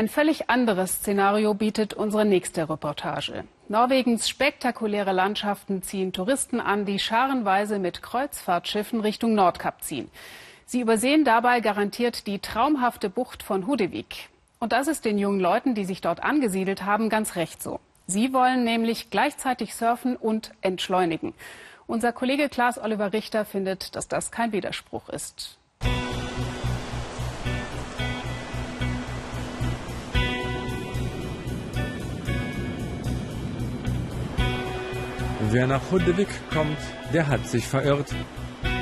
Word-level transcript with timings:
Ein 0.00 0.08
völlig 0.08 0.48
anderes 0.48 0.92
Szenario 0.92 1.52
bietet 1.52 1.92
unsere 1.92 2.24
nächste 2.24 2.70
Reportage. 2.70 3.44
Norwegens 3.68 4.30
spektakuläre 4.30 5.12
Landschaften 5.12 5.82
ziehen 5.82 6.14
Touristen 6.14 6.58
an, 6.58 6.86
die 6.86 6.98
scharenweise 6.98 7.78
mit 7.78 8.00
Kreuzfahrtschiffen 8.00 9.02
Richtung 9.02 9.34
Nordkap 9.34 9.82
ziehen. 9.82 10.10
Sie 10.64 10.80
übersehen 10.80 11.26
dabei 11.26 11.60
garantiert 11.60 12.26
die 12.26 12.38
traumhafte 12.38 13.10
Bucht 13.10 13.42
von 13.42 13.66
Hudevik. 13.66 14.30
Und 14.58 14.72
das 14.72 14.88
ist 14.88 15.04
den 15.04 15.18
jungen 15.18 15.38
Leuten, 15.38 15.74
die 15.74 15.84
sich 15.84 16.00
dort 16.00 16.22
angesiedelt 16.22 16.86
haben, 16.86 17.10
ganz 17.10 17.36
recht 17.36 17.62
so. 17.62 17.78
Sie 18.06 18.32
wollen 18.32 18.64
nämlich 18.64 19.10
gleichzeitig 19.10 19.74
surfen 19.74 20.16
und 20.16 20.52
entschleunigen. 20.62 21.34
Unser 21.86 22.14
Kollege 22.14 22.48
Klaas 22.48 22.82
Oliver 22.82 23.12
Richter 23.12 23.44
findet, 23.44 23.94
dass 23.94 24.08
das 24.08 24.30
kein 24.30 24.52
Widerspruch 24.52 25.10
ist. 25.10 25.58
Wer 35.52 35.66
nach 35.66 35.90
Huddewig 35.90 36.28
kommt, 36.54 36.78
der 37.12 37.26
hat 37.26 37.44
sich 37.44 37.66
verirrt 37.66 38.14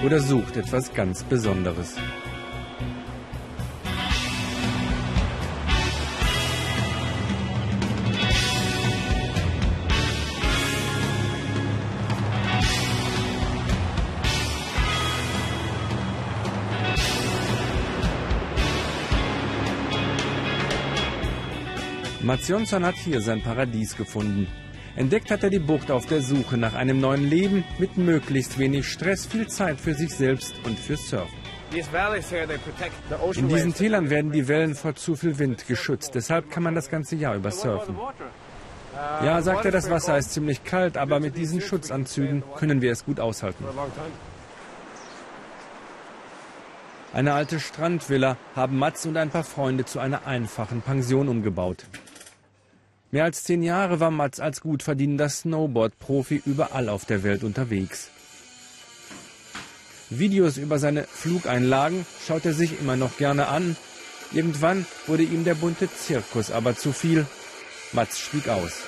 oder 0.05 0.21
sucht 0.21 0.59
etwas 0.59 0.93
ganz 0.93 1.25
Besonderes. 1.25 1.97
Mats 22.21 22.47
Jonsson 22.47 22.85
hat 22.85 22.97
hier 22.97 23.23
sein 23.23 23.41
Paradies 23.41 23.97
gefunden. 23.97 24.47
Entdeckt 24.99 25.31
hat 25.31 25.45
er 25.45 25.51
die 25.51 25.61
Bucht 25.61 25.93
auf 25.93 26.07
der 26.07 26.23
Suche 26.23 26.57
nach 26.57 26.75
einem 26.75 27.01
neuen 27.01 27.31
Leben 27.31 27.63
mit 27.79 27.97
möglichst 27.97 28.59
wenig 28.59 28.89
Stress, 28.89 29.27
viel 29.27 29.47
Zeit 29.47 29.79
für 29.79 29.95
sich 29.95 30.13
selbst 30.13 30.57
und 30.65 30.77
fürs 30.77 31.09
Surfen. 31.09 31.39
In 33.37 33.49
diesen 33.49 33.75
Tälern 33.75 34.11
werden 34.11 34.33
die 34.33 34.49
Wellen 34.49 34.75
vor 34.75 34.97
zu 34.97 35.15
viel 35.15 35.39
Wind 35.39 35.69
geschützt, 35.69 36.17
deshalb 36.17 36.51
kann 36.51 36.65
man 36.65 36.75
das 36.75 36.91
ganze 36.91 37.15
Jahr 37.15 37.37
über 37.37 37.53
surfen. 37.53 37.97
Ja, 39.23 39.41
sagt 39.41 39.67
er, 39.67 39.71
das 39.71 39.89
Wasser 39.89 40.19
ist 40.19 40.33
ziemlich 40.33 40.65
kalt, 40.65 40.97
aber 40.97 41.21
mit 41.21 41.37
diesen 41.37 41.61
Schutzanzügen 41.61 42.43
können 42.57 42.83
wir 42.83 42.91
es 42.91 43.05
gut 43.05 43.21
aushalten. 43.21 43.65
Eine 47.13 47.35
alte 47.35 47.61
Strandvilla 47.61 48.37
haben 48.57 48.77
Mats 48.77 49.07
und 49.07 49.17
ein 49.17 49.31
paar 49.31 49.45
Freunde 49.45 49.85
zu 49.85 50.01
einer 50.01 50.27
einfachen 50.27 50.83
Pension 50.83 51.29
umgebaut. 51.29 51.85
Mehr 53.11 53.25
als 53.25 53.43
zehn 53.43 53.63
Jahre 53.63 54.01
war 54.01 54.11
Mats 54.11 54.39
als 54.39 54.61
gut 54.61 54.83
verdienender 54.83 55.31
Snowboard-Profi 55.31 56.43
überall 56.45 56.91
auf 56.91 57.07
der 57.07 57.23
Welt 57.23 57.43
unterwegs. 57.43 58.11
Videos 60.11 60.59
über 60.59 60.79
seine 60.79 61.05
Flugeinlagen 61.05 62.05
schaut 62.27 62.45
er 62.45 62.53
sich 62.53 62.79
immer 62.81 62.97
noch 62.97 63.17
gerne 63.17 63.49
an. 63.49 63.77
Irgendwann 64.33 64.85
wurde 65.07 65.23
ihm 65.23 65.45
der 65.45 65.55
bunte 65.55 65.89
Zirkus 65.91 66.51
aber 66.51 66.77
zu 66.77 66.93
viel. 66.93 67.27
Mats 67.93 68.19
stieg 68.19 68.49
aus. 68.49 68.83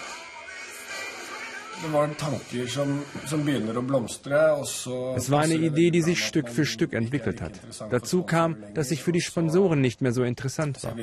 Es 5.16 5.30
war 5.30 5.40
eine 5.40 5.54
Idee, 5.54 5.90
die 5.90 6.02
sich 6.02 6.26
Stück 6.26 6.50
für 6.50 6.66
Stück 6.66 6.92
entwickelt 6.92 7.40
hat. 7.40 7.52
Dazu 7.90 8.22
kam, 8.22 8.56
dass 8.74 8.90
ich 8.90 9.02
für 9.02 9.12
die 9.12 9.22
Sponsoren 9.22 9.80
nicht 9.80 10.02
mehr 10.02 10.12
so 10.12 10.22
interessant 10.22 10.82
war. 10.84 10.94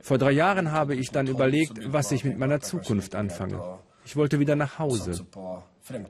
Vor 0.00 0.18
drei 0.18 0.32
Jahren 0.32 0.72
habe 0.72 0.94
ich 0.94 1.10
dann 1.10 1.26
überlegt, 1.26 1.92
was 1.92 2.12
ich 2.12 2.24
mit 2.24 2.38
meiner 2.38 2.60
Zukunft 2.60 3.14
anfange. 3.14 3.78
Ich 4.04 4.16
wollte 4.16 4.38
wieder 4.40 4.56
nach 4.56 4.78
Hause 4.78 5.26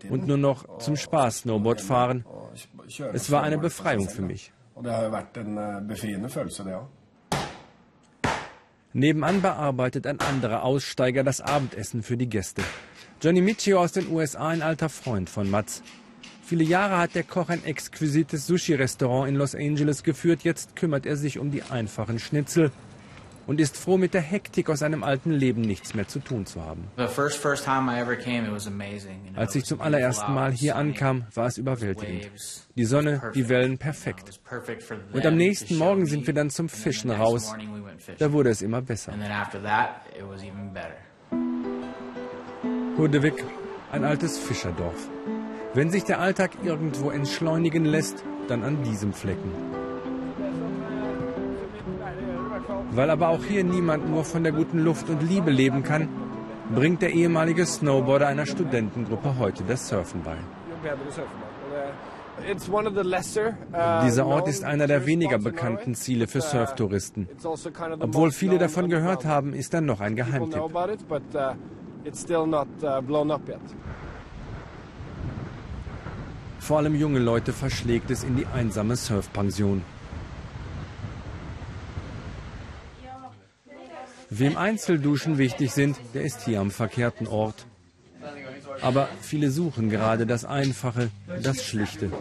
und 0.08 0.26
nur 0.26 0.36
noch 0.36 0.78
zum 0.78 0.96
Spaß 0.96 1.38
Snowboard 1.38 1.80
fahren. 1.80 2.24
Es 3.12 3.30
war 3.30 3.42
eine 3.42 3.58
Befreiung 3.58 4.08
für 4.08 4.22
mich. 4.22 4.52
Nebenan 8.92 9.42
bearbeitet 9.42 10.06
ein 10.06 10.20
anderer 10.20 10.62
Aussteiger 10.62 11.24
das 11.24 11.40
Abendessen 11.40 12.02
für 12.02 12.16
die 12.16 12.28
Gäste. 12.28 12.62
Johnny 13.20 13.40
Michio 13.40 13.80
aus 13.80 13.92
den 13.92 14.10
USA, 14.10 14.48
ein 14.48 14.62
alter 14.62 14.88
Freund 14.88 15.28
von 15.28 15.50
Mats. 15.50 15.82
Viele 16.42 16.64
Jahre 16.64 16.98
hat 16.98 17.14
der 17.14 17.24
Koch 17.24 17.48
ein 17.48 17.64
exquisites 17.64 18.46
Sushi-Restaurant 18.46 19.28
in 19.28 19.34
Los 19.34 19.54
Angeles 19.54 20.02
geführt. 20.02 20.42
Jetzt 20.44 20.76
kümmert 20.76 21.04
er 21.04 21.16
sich 21.16 21.38
um 21.38 21.50
die 21.50 21.62
einfachen 21.64 22.18
Schnitzel 22.18 22.70
und 23.48 23.62
ist 23.62 23.78
froh, 23.78 23.96
mit 23.96 24.12
der 24.12 24.20
Hektik 24.20 24.68
aus 24.68 24.80
seinem 24.80 25.02
alten 25.02 25.32
Leben 25.32 25.62
nichts 25.62 25.94
mehr 25.94 26.06
zu 26.06 26.20
tun 26.20 26.44
zu 26.44 26.62
haben. 26.62 26.84
Als 29.34 29.54
ich 29.56 29.64
zum 29.64 29.80
allerersten 29.80 30.34
Mal 30.34 30.52
hier 30.52 30.76
ankam, 30.76 31.24
war 31.34 31.46
es 31.46 31.56
überwältigend. 31.56 32.30
Die 32.76 32.84
Sonne, 32.84 33.32
die 33.34 33.48
Wellen 33.48 33.78
perfekt. 33.78 34.38
Und 35.12 35.24
am 35.24 35.36
nächsten 35.36 35.78
Morgen 35.78 36.04
sind 36.04 36.26
wir 36.26 36.34
dann 36.34 36.50
zum 36.50 36.68
Fischen 36.68 37.10
raus. 37.10 37.54
Da 38.18 38.32
wurde 38.32 38.50
es 38.50 38.60
immer 38.60 38.82
besser. 38.82 39.14
Hudewig, 42.98 43.44
ein 43.92 44.04
altes 44.04 44.38
Fischerdorf. 44.38 45.08
Wenn 45.72 45.90
sich 45.90 46.04
der 46.04 46.20
Alltag 46.20 46.50
irgendwo 46.62 47.10
entschleunigen 47.10 47.86
lässt, 47.86 48.22
dann 48.48 48.62
an 48.62 48.82
diesem 48.82 49.14
Flecken. 49.14 49.87
Weil 52.98 53.10
aber 53.10 53.28
auch 53.28 53.44
hier 53.44 53.62
niemand 53.62 54.10
nur 54.10 54.24
von 54.24 54.42
der 54.42 54.50
guten 54.50 54.80
Luft 54.80 55.08
und 55.08 55.22
Liebe 55.22 55.52
leben 55.52 55.84
kann, 55.84 56.08
bringt 56.74 57.00
der 57.00 57.12
ehemalige 57.12 57.64
Snowboarder 57.64 58.26
einer 58.26 58.44
Studentengruppe 58.44 59.38
heute 59.38 59.62
das 59.62 59.86
Surfen 59.88 60.20
bei. 60.24 60.36
Dieser 64.04 64.26
Ort 64.26 64.48
ist 64.48 64.64
einer 64.64 64.88
der 64.88 65.06
weniger 65.06 65.38
bekannten 65.38 65.94
Ziele 65.94 66.26
für 66.26 66.40
Surftouristen. 66.40 67.28
Obwohl 68.00 68.32
viele 68.32 68.58
davon 68.58 68.88
gehört 68.88 69.24
haben, 69.24 69.52
ist 69.52 69.74
er 69.74 69.80
noch 69.80 70.00
ein 70.00 70.16
Geheimtipp. 70.16 70.62
Vor 76.58 76.78
allem 76.78 76.94
junge 76.96 77.20
Leute 77.20 77.52
verschlägt 77.52 78.10
es 78.10 78.24
in 78.24 78.34
die 78.34 78.46
einsame 78.46 78.96
Surfpension. 78.96 79.82
Wem 84.38 84.56
Einzelduschen 84.56 85.36
wichtig 85.36 85.72
sind, 85.72 85.96
der 86.14 86.22
ist 86.22 86.44
hier 86.44 86.60
am 86.60 86.70
verkehrten 86.70 87.26
Ort. 87.26 87.66
Aber 88.80 89.08
viele 89.20 89.50
suchen 89.50 89.90
gerade 89.90 90.26
das 90.26 90.44
Einfache, 90.44 91.10
das 91.42 91.64
Schlichte. 91.64 92.12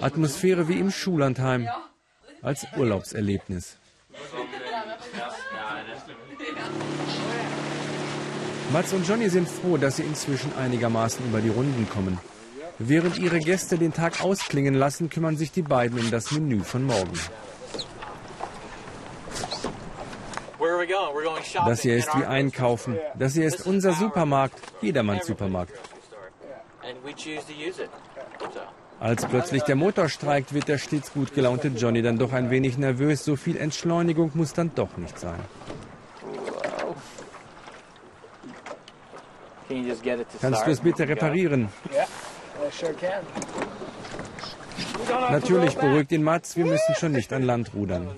Atmosphäre 0.00 0.68
wie 0.68 0.78
im 0.78 0.92
Schullandheim, 0.92 1.68
als 2.42 2.64
Urlaubserlebnis. 2.76 3.76
Mats 8.72 8.92
und 8.92 9.06
Johnny 9.08 9.28
sind 9.28 9.48
froh, 9.48 9.78
dass 9.78 9.96
sie 9.96 10.04
inzwischen 10.04 10.54
einigermaßen 10.56 11.26
über 11.26 11.40
die 11.40 11.48
Runden 11.48 11.88
kommen. 11.88 12.18
Während 12.78 13.18
ihre 13.18 13.40
Gäste 13.40 13.78
den 13.78 13.92
Tag 13.92 14.22
ausklingen 14.22 14.74
lassen, 14.74 15.10
kümmern 15.10 15.36
sich 15.36 15.50
die 15.50 15.62
beiden 15.62 15.98
um 15.98 16.10
das 16.12 16.30
Menü 16.30 16.60
von 16.60 16.84
morgen. 16.84 17.18
Das 21.66 21.82
hier 21.82 21.96
ist 21.96 22.14
wie 22.16 22.24
einkaufen. 22.24 22.98
Das 23.18 23.34
hier 23.34 23.46
ist 23.46 23.66
unser 23.66 23.92
Supermarkt, 23.92 24.60
jedermanns 24.80 25.26
Supermarkt. 25.26 25.72
Als 28.98 29.24
plötzlich 29.26 29.62
der 29.62 29.76
Motor 29.76 30.08
streikt, 30.08 30.52
wird 30.52 30.68
der 30.68 30.78
stets 30.78 31.12
gut 31.12 31.34
gelaunte 31.34 31.68
Johnny 31.68 32.02
dann 32.02 32.18
doch 32.18 32.32
ein 32.32 32.50
wenig 32.50 32.76
nervös. 32.76 33.24
So 33.24 33.36
viel 33.36 33.56
Entschleunigung 33.56 34.30
muss 34.34 34.52
dann 34.52 34.74
doch 34.74 34.96
nicht 34.96 35.18
sein. 35.18 35.40
Kannst 40.40 40.66
du 40.66 40.70
es 40.70 40.80
bitte 40.80 41.08
reparieren? 41.08 41.68
Natürlich 45.30 45.76
beruhigt 45.76 46.12
ihn 46.12 46.22
Mats, 46.22 46.56
wir 46.56 46.66
müssen 46.66 46.94
schon 46.94 47.12
nicht 47.12 47.32
an 47.32 47.42
Land 47.42 47.72
rudern. 47.74 48.16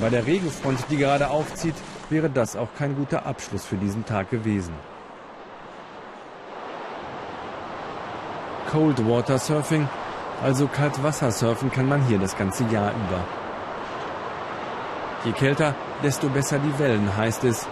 Bei 0.00 0.08
der 0.10 0.26
Regenfront, 0.26 0.78
die 0.90 0.96
gerade 0.96 1.28
aufzieht, 1.28 1.74
wäre 2.08 2.30
das 2.30 2.56
auch 2.56 2.68
kein 2.76 2.96
guter 2.96 3.26
Abschluss 3.26 3.64
für 3.64 3.76
diesen 3.76 4.04
Tag 4.04 4.30
gewesen. 4.30 4.74
Cold 8.70 9.06
Water 9.06 9.38
Surfing, 9.38 9.86
also 10.42 10.66
Kaltwassersurfen, 10.66 11.70
kann 11.70 11.88
man 11.88 12.04
hier 12.06 12.18
das 12.18 12.36
ganze 12.36 12.64
Jahr 12.64 12.90
über. 12.90 13.20
Je 15.24 15.32
kälter, 15.32 15.74
desto 16.02 16.28
besser 16.28 16.58
die 16.58 16.78
Wellen, 16.78 17.16
heißt 17.16 17.44
es. 17.44 17.68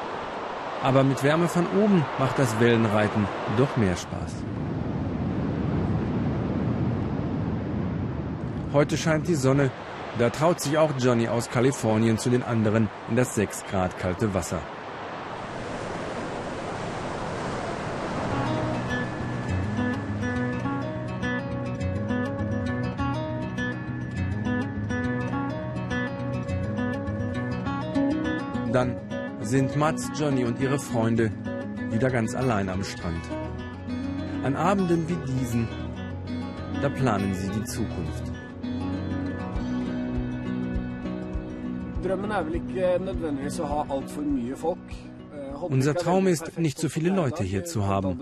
Aber 0.83 1.03
mit 1.03 1.23
Wärme 1.23 1.49
von 1.49 1.67
oben 1.83 2.05
macht 2.19 2.39
das 2.39 2.61
Wellenreiten 2.61 3.27
doch 3.57 3.77
mehr 3.77 3.97
Spaß. 3.97 4.35
Heute 8.73 8.97
scheint 8.97 9.27
die 9.27 9.35
Sonne. 9.35 9.71
Da 10.19 10.29
traut 10.29 10.61
sich 10.61 10.77
auch 10.77 10.91
Johnny 10.99 11.29
aus 11.29 11.49
Kalifornien 11.51 12.19
zu 12.19 12.31
den 12.31 12.43
anderen 12.43 12.89
in 13.09 13.17
das 13.17 13.35
6 13.35 13.65
Grad 13.71 13.99
kalte 13.99 14.35
Wasser. 14.35 14.61
Dann 28.73 28.97
sind 29.41 29.75
Mats, 29.75 30.09
Johnny 30.17 30.45
und 30.45 30.61
ihre 30.61 30.79
Freunde 30.79 31.33
wieder 31.91 32.09
ganz 32.11 32.35
allein 32.35 32.69
am 32.69 32.85
Strand. 32.85 33.25
An 34.45 34.55
Abenden 34.55 35.09
wie 35.09 35.17
diesen, 35.33 35.69
da 36.81 36.89
planen 36.89 37.35
sie 37.35 37.49
die 37.49 37.65
Zukunft. 37.65 38.30
Unser 45.69 45.95
Traum 45.95 46.27
ist, 46.27 46.59
nicht 46.59 46.79
so 46.79 46.89
viele 46.89 47.11
Leute 47.11 47.45
hier 47.45 47.65
zu 47.65 47.87
haben. 47.87 48.21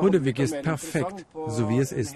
Hudevik 0.00 0.38
ist 0.38 0.62
perfekt, 0.62 1.26
so 1.48 1.68
wie 1.68 1.78
es 1.78 1.90
ist. 1.90 2.14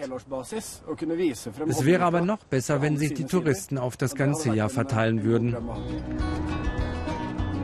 Es 1.67 1.85
wäre 1.85 2.05
aber 2.05 2.21
noch 2.21 2.45
besser, 2.45 2.83
wenn 2.83 2.97
sich 2.97 3.15
die 3.15 3.25
Touristen 3.25 3.79
auf 3.79 3.97
das 3.97 4.15
ganze 4.15 4.55
Jahr 4.55 4.69
verteilen 4.69 5.25
würden 5.25 5.57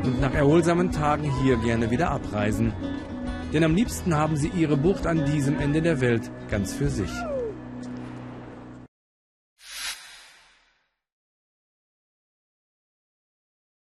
und 0.02 0.20
nach 0.20 0.34
erholsamen 0.34 0.90
Tagen 0.90 1.30
hier 1.42 1.56
gerne 1.58 1.90
wieder 1.92 2.10
abreisen. 2.10 2.72
Denn 3.52 3.62
am 3.62 3.74
liebsten 3.74 4.16
haben 4.16 4.36
sie 4.36 4.48
ihre 4.48 4.76
Bucht 4.76 5.06
an 5.06 5.24
diesem 5.26 5.60
Ende 5.60 5.80
der 5.82 6.00
Welt 6.00 6.30
ganz 6.50 6.72
für 6.72 6.88
sich. 6.88 7.12